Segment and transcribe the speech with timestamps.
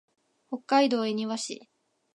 [0.49, 1.69] 北海道恵庭市